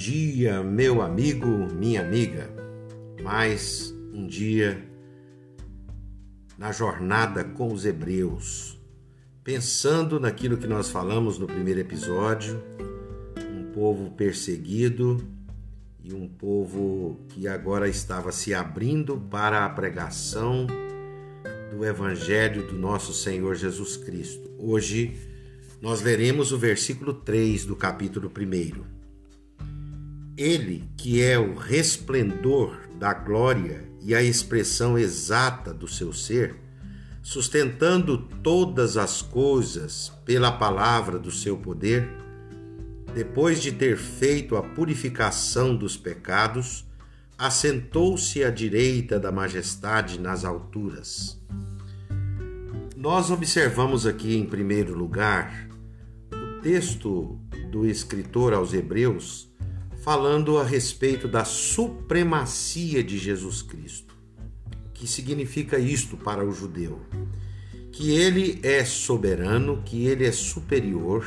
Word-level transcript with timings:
dia, 0.00 0.62
meu 0.62 1.02
amigo, 1.02 1.46
minha 1.74 2.00
amiga. 2.00 2.48
Mais 3.22 3.94
um 4.14 4.26
dia 4.26 4.82
na 6.56 6.72
jornada 6.72 7.44
com 7.44 7.70
os 7.70 7.84
hebreus, 7.84 8.80
pensando 9.44 10.18
naquilo 10.18 10.56
que 10.56 10.66
nós 10.66 10.88
falamos 10.88 11.38
no 11.38 11.46
primeiro 11.46 11.80
episódio, 11.80 12.62
um 13.54 13.70
povo 13.74 14.10
perseguido 14.12 15.22
e 16.02 16.14
um 16.14 16.26
povo 16.26 17.20
que 17.28 17.46
agora 17.46 17.86
estava 17.86 18.32
se 18.32 18.54
abrindo 18.54 19.18
para 19.30 19.66
a 19.66 19.68
pregação 19.68 20.66
do 21.70 21.84
evangelho 21.84 22.66
do 22.66 22.72
nosso 22.72 23.12
Senhor 23.12 23.54
Jesus 23.54 23.98
Cristo. 23.98 24.50
Hoje 24.58 25.14
nós 25.78 26.00
leremos 26.00 26.52
o 26.52 26.58
versículo 26.58 27.12
3 27.12 27.66
do 27.66 27.76
capítulo 27.76 28.32
1 28.34 28.99
ele, 30.40 30.88
que 30.96 31.22
é 31.22 31.38
o 31.38 31.54
resplendor 31.54 32.88
da 32.98 33.12
glória 33.12 33.84
e 34.00 34.14
a 34.14 34.22
expressão 34.22 34.98
exata 34.98 35.74
do 35.74 35.86
seu 35.86 36.12
ser, 36.12 36.56
sustentando 37.22 38.16
todas 38.42 38.96
as 38.96 39.20
coisas 39.20 40.10
pela 40.24 40.50
palavra 40.50 41.18
do 41.18 41.30
seu 41.30 41.58
poder, 41.58 42.08
depois 43.14 43.60
de 43.60 43.72
ter 43.72 43.98
feito 43.98 44.56
a 44.56 44.62
purificação 44.62 45.76
dos 45.76 45.96
pecados, 45.96 46.86
assentou-se 47.36 48.42
à 48.42 48.50
direita 48.50 49.20
da 49.20 49.30
majestade 49.30 50.18
nas 50.18 50.44
alturas. 50.44 51.38
Nós 52.96 53.30
observamos 53.30 54.06
aqui, 54.06 54.36
em 54.36 54.46
primeiro 54.46 54.94
lugar, 54.94 55.68
o 56.32 56.60
texto 56.62 57.38
do 57.70 57.86
escritor 57.86 58.54
aos 58.54 58.72
Hebreus 58.72 59.49
falando 60.00 60.58
a 60.58 60.64
respeito 60.64 61.28
da 61.28 61.44
supremacia 61.44 63.04
de 63.04 63.18
Jesus 63.18 63.62
Cristo. 63.62 64.14
Que 64.94 65.06
significa 65.06 65.78
isto 65.78 66.16
para 66.16 66.44
o 66.44 66.52
judeu? 66.52 67.00
Que 67.92 68.12
ele 68.12 68.60
é 68.62 68.84
soberano, 68.84 69.82
que 69.84 70.06
ele 70.06 70.24
é 70.24 70.32
superior, 70.32 71.26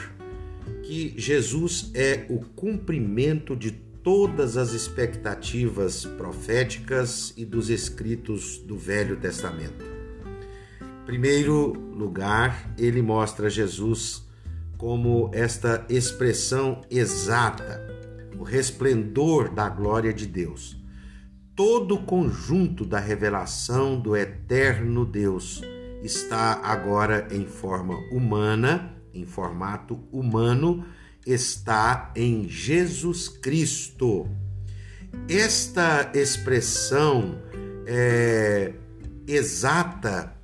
que 0.84 1.14
Jesus 1.18 1.92
é 1.94 2.26
o 2.30 2.40
cumprimento 2.40 3.56
de 3.56 3.72
todas 3.72 4.58
as 4.58 4.74
expectativas 4.74 6.06
proféticas 6.06 7.34
e 7.38 7.46
dos 7.46 7.70
escritos 7.70 8.58
do 8.58 8.78
Velho 8.78 9.18
Testamento. 9.18 9.86
Em 10.82 11.06
primeiro 11.06 11.74
lugar, 11.74 12.74
ele 12.78 13.02
mostra 13.02 13.50
Jesus 13.50 14.24
como 14.78 15.30
esta 15.34 15.86
expressão 15.90 16.82
exata 16.90 18.03
o 18.44 18.46
resplendor 18.46 19.50
da 19.50 19.70
glória 19.70 20.14
de 20.14 20.28
Deus. 20.28 20.76
Todo 21.56 21.96
o 21.96 22.04
conjunto 22.04 22.84
da 22.84 23.00
revelação 23.00 23.98
do 23.98 24.18
eterno 24.18 25.06
Deus 25.06 25.64
está 26.04 26.60
agora 26.62 27.30
em 27.32 27.48
forma 27.48 27.96
humana, 28.12 28.98
em 29.14 29.26
formato 29.26 29.98
humano, 30.12 30.86
está 31.26 32.12
em 32.18 32.50
Jesus 32.50 33.30
Cristo. 33.30 34.28
Esta 35.30 36.12
expressão 36.14 37.42
é, 37.88 38.74
exata, 39.26 40.36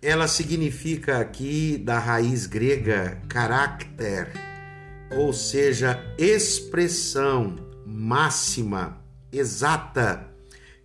ela 0.00 0.26
significa 0.26 1.18
aqui 1.18 1.76
da 1.76 1.98
raiz 1.98 2.46
grega 2.46 3.20
caráter 3.28 4.55
ou 5.10 5.32
seja, 5.32 6.02
expressão 6.18 7.56
máxima, 7.84 9.00
exata. 9.32 10.28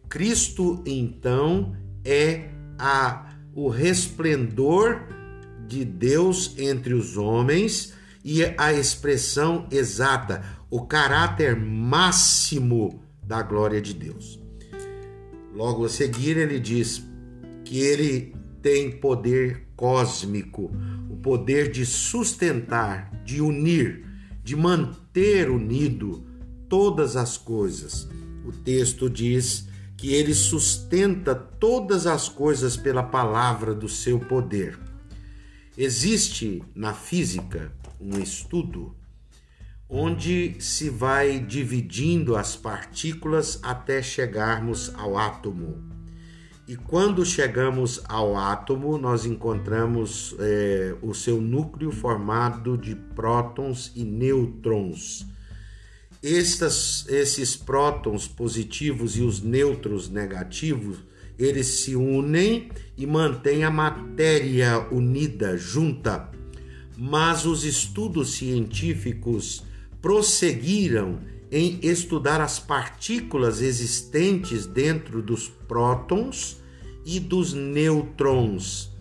Cristo, 0.08 0.84
então, 0.86 1.76
é 2.04 2.50
a, 2.78 3.36
o 3.54 3.70
resplendor 3.70 5.08
de 5.68 5.86
Deus 5.86 6.56
entre 6.58 6.94
os 6.94 7.18
homens 7.18 7.94
e 8.24 8.44
a 8.58 8.74
expressão 8.74 9.68
exata, 9.72 10.44
o 10.70 10.86
caráter 10.86 11.56
máximo 11.56 13.04
da 13.24 13.42
glória 13.42 13.82
de 13.82 13.94
Deus. 13.94 14.40
Logo 15.54 15.86
a 15.86 15.90
seguir, 15.90 16.38
ele 16.38 16.60
diz 16.60 17.04
que 17.64 17.80
ele 17.80 18.36
tem 18.62 18.92
poder 18.92 19.68
cósmico, 19.76 20.72
o 21.10 21.16
poder 21.18 21.72
de 21.72 21.86
sustentar, 21.86 23.10
de 23.24 23.42
unir 23.42 24.11
de 24.44 24.56
manter 24.56 25.50
unido 25.50 26.26
todas 26.68 27.16
as 27.16 27.38
coisas. 27.38 28.08
O 28.46 28.52
texto 28.52 29.10
diz 29.10 29.68
que 29.98 30.14
ele 30.14 30.34
sustenta 30.34 31.36
todas 31.36 32.08
as 32.08 32.28
coisas 32.28 32.76
pela 32.76 33.04
palavra 33.04 33.74
do 33.76 33.88
seu 33.88 34.20
poder. 34.20 34.80
Existe 35.78 36.64
na 36.74 36.94
física 36.94 37.72
um 38.00 38.18
estudo 38.20 38.96
onde 39.94 40.56
se 40.60 40.90
vai 40.90 41.38
dividindo 41.38 42.38
as 42.38 42.56
partículas 42.56 43.60
até 43.62 44.02
chegarmos 44.02 44.90
ao 44.96 45.18
átomo. 45.18 45.91
E 46.72 46.78
quando 46.78 47.26
chegamos 47.26 48.02
ao 48.08 48.38
átomo, 48.38 48.98
nós 48.98 49.26
encontramos 49.26 50.34
é, 50.40 50.96
o 51.02 51.14
seu 51.14 51.42
núcleo 51.42 51.92
formado 51.92 52.78
de 52.78 52.96
prótons 52.96 53.92
e 53.94 54.06
nêutrons. 54.06 55.28
Estas, 56.24 57.06
esses 57.10 57.58
prótons 57.58 58.26
positivos 58.26 59.18
e 59.18 59.22
os 59.22 59.42
nêutrons 59.42 60.08
negativos, 60.08 61.00
eles 61.38 61.68
se 61.68 61.94
unem 61.94 62.70
e 62.98 63.06
mantêm 63.06 63.66
a 63.66 63.70
matéria 63.70 64.88
unida, 64.94 65.58
junta. 65.58 66.32
Mas 66.98 67.46
os 67.46 67.66
estudos 67.66 68.36
científicos 68.36 69.62
prosseguiram 70.02 71.20
em 71.52 71.82
estudar 71.84 72.40
as 72.40 72.60
partículas 72.60 73.62
existentes 73.62 74.66
dentro 74.66 75.22
dos 75.22 75.50
prótons 75.50 76.61
e 77.06 77.20
dos 77.20 77.54
nêutrons 77.54 78.92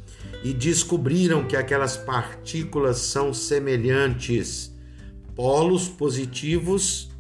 e 0.43 0.53
descobriram 0.53 1.47
que 1.47 1.57
aquelas 1.57 1.97
partículas 1.97 2.99
são 2.99 3.33
semelhantes. 3.33 4.75
Polos 5.35 5.89
positivos, 5.89 7.11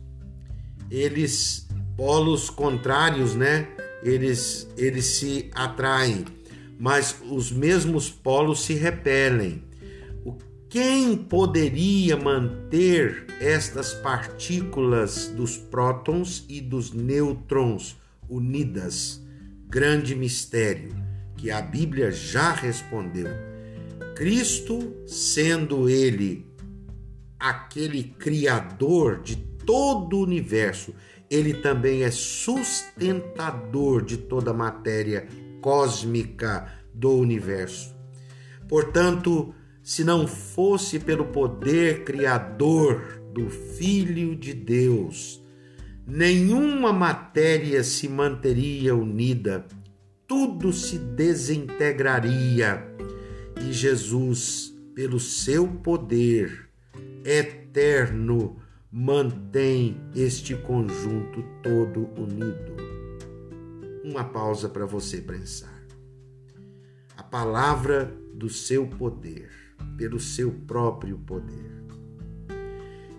eles 0.91 1.69
polos 1.97 2.51
contrários, 2.51 3.35
né? 3.35 3.69
Eles 4.03 4.69
eles 4.77 5.05
se 5.05 5.51
atraem, 5.55 6.25
mas 6.79 7.17
os 7.31 7.53
mesmos 7.53 8.11
polos 8.11 8.63
se 8.63 8.75
repelem. 8.75 9.63
Quem 10.71 11.17
poderia 11.17 12.17
manter 12.17 13.27
estas 13.41 13.93
partículas 13.93 15.27
dos 15.27 15.57
prótons 15.57 16.45
e 16.49 16.61
dos 16.61 16.93
nêutrons 16.93 17.97
unidas? 18.29 19.21
Grande 19.71 20.17
mistério 20.17 20.93
que 21.37 21.49
a 21.49 21.63
Bíblia 21.63 22.11
já 22.11 22.53
respondeu. 22.53 23.29
Cristo, 24.17 24.97
sendo 25.07 25.89
ele 25.89 26.45
aquele 27.39 28.03
criador 28.03 29.23
de 29.23 29.37
todo 29.37 30.19
o 30.19 30.23
universo, 30.25 30.93
ele 31.31 31.55
também 31.55 32.03
é 32.03 32.11
sustentador 32.11 34.05
de 34.05 34.17
toda 34.17 34.51
a 34.51 34.55
matéria 34.55 35.29
cósmica 35.61 36.71
do 36.93 37.13
universo. 37.13 37.95
Portanto, 38.69 39.55
se 39.83 40.03
não 40.03 40.27
fosse 40.27 40.99
pelo 40.99 41.27
poder 41.27 42.05
criador 42.05 43.23
do 43.33 43.49
Filho 43.49 44.35
de 44.35 44.53
Deus, 44.53 45.40
nenhuma 46.11 46.93
matéria 46.93 47.85
se 47.85 48.09
manteria 48.09 48.97
unida, 48.97 49.65
tudo 50.27 50.73
se 50.73 50.99
desintegraria 50.99 52.85
e 53.61 53.73
Jesus, 53.73 54.75
pelo 54.93 55.21
seu 55.21 55.69
poder 55.69 56.69
eterno, 57.25 58.57
mantém 58.91 60.01
este 60.15 60.57
conjunto 60.57 61.45
todo 61.63 62.09
unido. 62.21 62.75
Uma 64.03 64.25
pausa 64.25 64.69
para 64.69 64.85
você 64.85 65.21
pensar. 65.21 65.81
A 67.17 67.23
palavra 67.23 68.13
do 68.35 68.49
seu 68.49 68.87
poder, 68.87 69.49
pelo 69.97 70.19
seu 70.19 70.51
próprio 70.67 71.19
poder. 71.19 71.71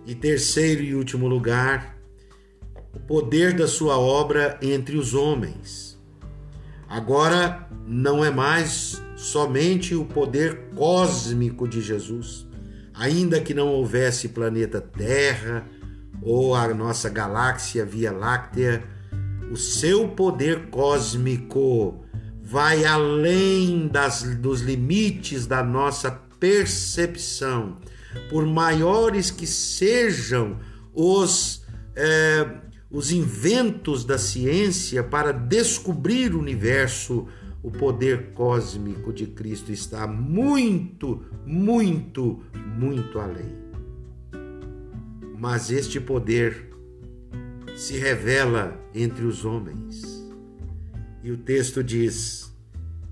E 0.04 0.14
terceiro 0.14 0.82
e 0.82 0.94
último 0.94 1.26
lugar, 1.26 2.01
o 2.94 3.00
poder 3.00 3.54
da 3.54 3.66
sua 3.66 3.98
obra 3.98 4.58
entre 4.62 4.96
os 4.96 5.14
homens. 5.14 5.98
Agora 6.88 7.68
não 7.86 8.24
é 8.24 8.30
mais 8.30 9.02
somente 9.16 9.94
o 9.94 10.04
poder 10.04 10.70
cósmico 10.74 11.66
de 11.66 11.80
Jesus, 11.80 12.46
ainda 12.92 13.40
que 13.40 13.54
não 13.54 13.68
houvesse 13.68 14.28
planeta 14.28 14.80
Terra 14.80 15.66
ou 16.20 16.54
a 16.54 16.72
nossa 16.74 17.08
galáxia 17.08 17.84
Via 17.84 18.12
Láctea, 18.12 18.84
o 19.50 19.56
seu 19.56 20.08
poder 20.08 20.68
cósmico 20.70 22.04
vai 22.42 22.84
além 22.84 23.88
das, 23.88 24.22
dos 24.36 24.60
limites 24.60 25.46
da 25.46 25.62
nossa 25.62 26.10
percepção. 26.38 27.78
Por 28.28 28.44
maiores 28.46 29.30
que 29.30 29.46
sejam 29.46 30.58
os, 30.92 31.64
é, 31.96 32.46
os 32.92 33.10
inventos 33.10 34.04
da 34.04 34.18
ciência 34.18 35.02
para 35.02 35.32
descobrir 35.32 36.34
o 36.34 36.38
universo, 36.38 37.26
o 37.62 37.70
poder 37.70 38.32
cósmico 38.34 39.12
de 39.12 39.26
Cristo 39.26 39.72
está 39.72 40.06
muito, 40.06 41.24
muito, 41.46 42.42
muito 42.78 43.18
além. 43.18 43.56
Mas 45.38 45.70
este 45.70 45.98
poder 45.98 46.70
se 47.74 47.96
revela 47.96 48.78
entre 48.94 49.24
os 49.24 49.44
homens. 49.44 50.22
E 51.24 51.30
o 51.30 51.38
texto 51.38 51.82
diz 51.82 52.54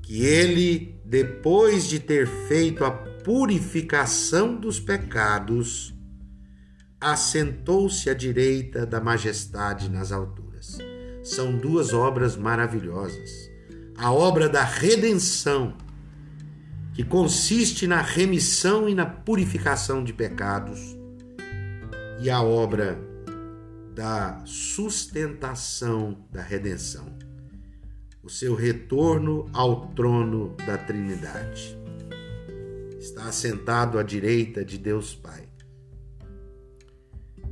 que 0.03 0.23
ele, 0.23 1.01
depois 1.07 1.89
de 1.89 1.99
ter 1.99 2.27
feito 2.27 2.85
a 2.85 2.91
purificação 2.91 4.57
dos 4.57 4.79
pecados, 4.79 5.95
assentou-se 7.01 8.11
à 8.11 8.15
direita 8.15 8.85
da 8.85 9.01
majestade 9.01 9.89
nas 9.89 10.13
alturas. 10.13 10.79
São 11.23 11.57
duas 11.57 11.93
obras 11.93 12.37
maravilhosas 12.37 13.51
a 14.01 14.11
obra 14.11 14.49
da 14.49 14.65
redenção, 14.65 15.75
que 16.95 17.05
consiste 17.05 17.87
na 17.87 18.01
remissão 18.01 18.89
e 18.89 18.95
na 18.95 19.05
purificação 19.05 20.03
de 20.03 20.11
pecados, 20.11 20.97
e 22.19 22.31
a 22.31 22.41
obra 22.43 22.99
da 23.95 24.41
sustentação 24.47 26.17
da 26.33 26.41
redenção, 26.41 27.15
o 28.23 28.31
seu 28.31 28.55
retorno 28.55 29.51
ao 29.53 29.89
trono 29.89 30.57
da 30.67 30.79
Trindade. 30.79 31.79
Está 32.99 33.25
assentado 33.25 33.99
à 33.99 34.03
direita 34.03 34.65
de 34.65 34.79
Deus 34.79 35.15
Pai. 35.15 35.50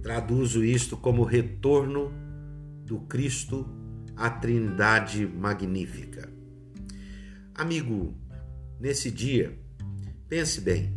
Traduzo 0.03 0.65
isto 0.65 0.97
como 0.97 1.25
retorno 1.25 2.13
do 2.85 3.01
Cristo 3.01 3.69
à 4.17 4.31
Trindade 4.31 5.27
magnífica. 5.27 6.29
Amigo, 7.55 8.15
nesse 8.81 9.11
dia, 9.11 9.59
pense 10.29 10.61
bem 10.61 10.97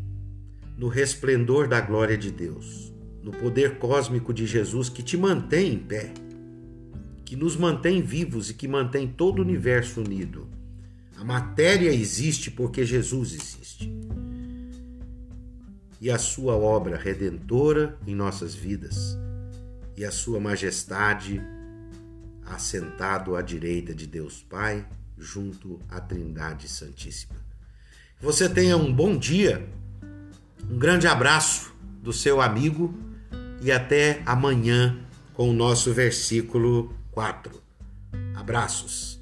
no 0.77 0.87
resplendor 0.87 1.67
da 1.67 1.81
glória 1.81 2.17
de 2.17 2.31
Deus, 2.31 2.93
no 3.21 3.31
poder 3.31 3.77
cósmico 3.77 4.33
de 4.33 4.47
Jesus 4.47 4.89
que 4.89 5.03
te 5.03 5.17
mantém 5.17 5.73
em 5.73 5.79
pé, 5.79 6.13
que 7.25 7.35
nos 7.35 7.55
mantém 7.55 8.01
vivos 8.01 8.49
e 8.49 8.53
que 8.53 8.67
mantém 8.67 9.07
todo 9.07 9.39
o 9.39 9.41
universo 9.43 10.01
unido. 10.01 10.47
A 11.17 11.23
matéria 11.23 11.93
existe 11.93 12.49
porque 12.49 12.83
Jesus 12.83 13.33
existe. 13.33 13.91
E 16.01 16.09
a 16.09 16.17
sua 16.17 16.55
obra 16.55 16.97
redentora 16.97 17.95
em 18.07 18.15
nossas 18.15 18.55
vidas, 18.55 19.15
e 19.95 20.03
a 20.03 20.11
sua 20.11 20.39
majestade 20.39 21.39
assentado 22.43 23.35
à 23.35 23.41
direita 23.43 23.93
de 23.93 24.07
Deus 24.07 24.41
Pai 24.41 24.83
junto 25.15 25.79
à 25.87 26.01
Trindade 26.01 26.67
Santíssima. 26.67 27.35
Você 28.19 28.49
tenha 28.49 28.75
um 28.75 28.91
bom 28.91 29.15
dia, 29.15 29.69
um 30.67 30.79
grande 30.79 31.05
abraço 31.05 31.71
do 32.01 32.11
seu 32.11 32.41
amigo 32.41 32.93
e 33.61 33.71
até 33.71 34.23
amanhã 34.25 34.99
com 35.33 35.51
o 35.51 35.53
nosso 35.53 35.93
versículo 35.93 36.95
4. 37.11 37.61
Abraços. 38.35 39.20